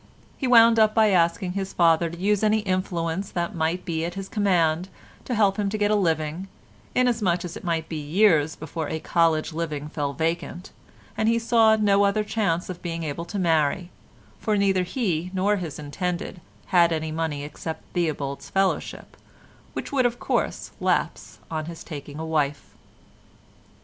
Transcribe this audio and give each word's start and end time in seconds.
He 0.35 0.47
wound 0.47 0.79
up 0.79 0.95
by 0.95 1.09
asking 1.11 1.51
his 1.51 1.73
father 1.73 2.09
to 2.09 2.17
use 2.17 2.41
any 2.41 2.61
influence 2.61 3.29
that 3.29 3.53
might 3.53 3.85
be 3.85 4.03
at 4.03 4.15
his 4.15 4.27
command 4.27 4.89
to 5.25 5.35
help 5.35 5.57
him 5.57 5.69
to 5.69 5.77
get 5.77 5.91
a 5.91 5.95
living, 5.95 6.47
inasmuch 6.95 7.45
as 7.45 7.55
it 7.55 7.63
might 7.63 7.87
be 7.87 7.97
years 7.97 8.55
before 8.55 8.89
a 8.89 8.99
college 8.99 9.53
living 9.53 9.89
fell 9.89 10.11
vacant, 10.13 10.71
and 11.15 11.29
he 11.29 11.37
saw 11.37 11.75
no 11.75 12.03
other 12.03 12.23
chance 12.23 12.67
of 12.67 12.81
being 12.81 13.03
able 13.03 13.25
to 13.25 13.37
marry, 13.37 13.91
for 14.39 14.57
neither 14.57 14.81
he 14.81 15.29
nor 15.35 15.57
his 15.57 15.77
intended 15.77 16.41
had 16.73 16.91
any 16.91 17.11
money 17.11 17.43
except 17.43 17.83
Theobald's 17.93 18.49
fellowship, 18.49 19.15
which 19.73 19.91
would, 19.91 20.07
of 20.07 20.17
course, 20.19 20.71
lapse 20.79 21.37
on 21.51 21.65
his 21.65 21.83
taking 21.83 22.17
a 22.17 22.25
wife. 22.25 22.73